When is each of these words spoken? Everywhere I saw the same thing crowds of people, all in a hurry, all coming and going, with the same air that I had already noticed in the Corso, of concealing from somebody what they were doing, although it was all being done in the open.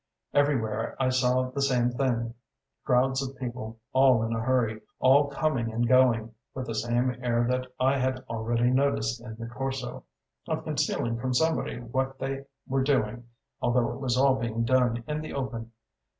Everywhere 0.33 0.95
I 0.99 1.09
saw 1.09 1.51
the 1.51 1.61
same 1.61 1.91
thing 1.91 2.33
crowds 2.83 3.21
of 3.21 3.35
people, 3.37 3.79
all 3.93 4.23
in 4.23 4.33
a 4.33 4.39
hurry, 4.41 4.81
all 4.97 5.27
coming 5.27 5.71
and 5.71 5.87
going, 5.87 6.33
with 6.55 6.65
the 6.65 6.73
same 6.73 7.11
air 7.21 7.45
that 7.47 7.67
I 7.79 7.99
had 7.99 8.25
already 8.27 8.71
noticed 8.71 9.21
in 9.21 9.35
the 9.35 9.45
Corso, 9.45 10.03
of 10.47 10.63
concealing 10.63 11.19
from 11.19 11.35
somebody 11.35 11.77
what 11.79 12.17
they 12.17 12.45
were 12.65 12.81
doing, 12.81 13.27
although 13.61 13.91
it 13.93 13.99
was 14.01 14.17
all 14.17 14.33
being 14.37 14.63
done 14.63 15.03
in 15.07 15.21
the 15.21 15.33
open. 15.33 15.71